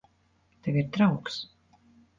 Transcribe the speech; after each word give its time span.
Tev 0.67 0.79
ir 0.83 0.89
draugs. 0.97 1.41